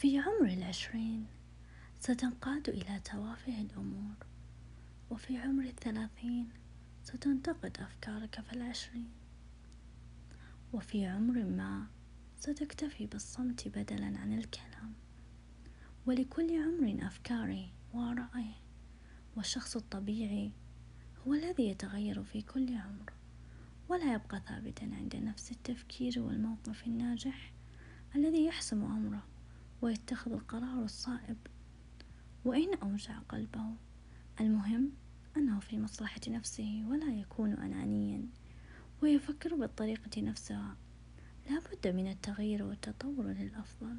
في 0.00 0.18
عمر 0.18 0.48
العشرين 0.48 1.26
ستنقاد 1.98 2.68
إلى 2.68 3.00
توافه 3.00 3.60
الأمور 3.60 4.14
وفي 5.10 5.38
عمر 5.38 5.64
الثلاثين 5.64 6.48
ستنتقد 7.04 7.76
أفكارك 7.80 8.40
في 8.40 8.52
العشرين 8.52 9.10
وفي 10.72 11.06
عمر 11.06 11.44
ما 11.44 11.86
ستكتفي 12.36 13.06
بالصمت 13.06 13.68
بدلا 13.68 14.18
عن 14.18 14.38
الكلام. 14.38 14.94
ولكل 16.06 16.62
عمر 16.62 17.06
أفكاره 17.06 17.68
وآرائه 17.94 18.54
والشخص 19.36 19.76
الطبيعي 19.76 20.52
هو 21.26 21.34
الذي 21.34 21.68
يتغير 21.68 22.22
في 22.22 22.42
كل 22.42 22.76
عمر 22.76 23.12
ولا 23.88 24.14
يبقى 24.14 24.42
ثابتا 24.48 24.84
عند 24.84 25.16
نفس 25.16 25.52
التفكير 25.52 26.14
والموقف 26.20 26.86
الناجح 26.86 27.52
الذي 28.14 28.44
يحسم 28.44 28.84
أمره. 28.84 29.26
ويتخذ 29.82 30.32
القرار 30.32 30.84
الصائب. 30.84 31.36
وإن 32.44 32.74
أوجع 32.74 33.18
قلبه. 33.18 33.74
المهم 34.40 34.92
أنه 35.36 35.60
في 35.60 35.78
مصلحة 35.78 36.20
نفسه 36.28 36.84
ولا 36.88 37.14
يكون 37.14 37.52
أنانيا. 37.52 38.26
ويفكر 39.02 39.54
بالطريقة 39.54 40.22
نفسها. 40.22 40.76
لا 41.50 41.60
بد 41.60 41.88
من 41.88 42.10
التغيير 42.10 42.62
والتطور 42.62 43.24
للأفضل. 43.26 43.96